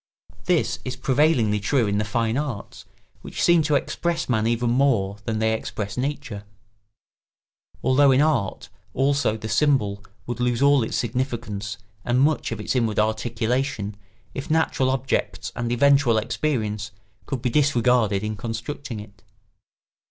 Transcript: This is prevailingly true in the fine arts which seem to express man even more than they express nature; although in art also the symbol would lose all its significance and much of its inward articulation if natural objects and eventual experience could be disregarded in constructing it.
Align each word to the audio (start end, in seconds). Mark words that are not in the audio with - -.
This 0.45 0.79
is 0.83 0.95
prevailingly 0.97 1.59
true 1.59 1.85
in 1.85 1.99
the 1.99 2.03
fine 2.03 2.35
arts 2.35 2.85
which 3.21 3.39
seem 3.43 3.61
to 3.61 3.75
express 3.75 4.27
man 4.27 4.47
even 4.47 4.71
more 4.71 5.17
than 5.25 5.37
they 5.37 5.53
express 5.53 5.95
nature; 5.95 6.43
although 7.83 8.09
in 8.09 8.19
art 8.19 8.69
also 8.95 9.37
the 9.37 9.47
symbol 9.47 10.03
would 10.25 10.39
lose 10.39 10.59
all 10.59 10.81
its 10.81 10.97
significance 10.97 11.77
and 12.03 12.19
much 12.19 12.51
of 12.51 12.59
its 12.59 12.75
inward 12.75 12.97
articulation 12.97 13.95
if 14.33 14.49
natural 14.49 14.89
objects 14.89 15.51
and 15.55 15.71
eventual 15.71 16.17
experience 16.17 16.89
could 17.27 17.43
be 17.43 17.51
disregarded 17.51 18.23
in 18.23 18.35
constructing 18.35 18.99
it. 18.99 19.21